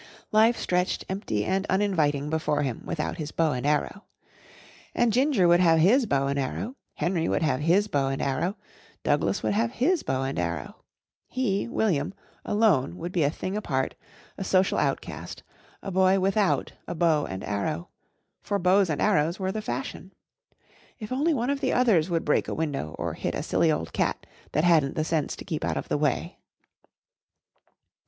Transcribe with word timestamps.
Life 0.31 0.57
stretched 0.57 1.05
empty 1.09 1.45
and 1.45 1.67
uninviting 1.69 2.31
before 2.31 2.63
him 2.63 2.81
without 2.85 3.17
his 3.17 3.29
bow 3.31 3.51
and 3.51 3.67
arrow. 3.67 4.05
And 4.95 5.13
Ginger 5.13 5.47
would 5.47 5.59
have 5.59 5.77
his 5.77 6.07
bow 6.07 6.25
and 6.25 6.39
arrow, 6.39 6.75
Henry 6.95 7.29
would 7.29 7.43
have 7.43 7.59
his 7.59 7.87
bow 7.87 8.07
and 8.07 8.19
arrow, 8.19 8.57
Douglas 9.03 9.43
would 9.43 9.53
have 9.53 9.73
his 9.73 10.01
bow 10.01 10.23
and 10.23 10.39
arrow. 10.39 10.77
He, 11.27 11.67
William, 11.67 12.15
alone 12.43 12.97
would 12.97 13.11
be 13.11 13.21
a 13.21 13.29
thing 13.29 13.55
apart, 13.55 13.93
a 14.39 14.43
social 14.43 14.79
outcast, 14.79 15.43
a 15.83 15.91
boy 15.91 16.19
without 16.19 16.73
a 16.87 16.95
bow 16.95 17.27
and 17.27 17.43
arrow; 17.43 17.89
for 18.41 18.57
bows 18.57 18.89
and 18.89 18.99
arrows 18.99 19.39
were 19.39 19.51
the 19.51 19.61
fashion. 19.61 20.13
If 20.97 21.11
only 21.11 21.35
one 21.35 21.51
of 21.51 21.59
the 21.59 21.73
others 21.73 22.09
would 22.09 22.25
break 22.25 22.47
a 22.47 22.55
window 22.55 22.95
or 22.97 23.13
hit 23.13 23.35
a 23.35 23.43
silly 23.43 23.71
old 23.71 23.93
cat 23.93 24.25
that 24.53 24.63
hadn't 24.63 24.95
the 24.95 25.03
sense 25.03 25.35
to 25.35 25.45
keep 25.45 25.63
out 25.63 25.77
of 25.77 25.89
the 25.89 25.97
way. 25.99 26.39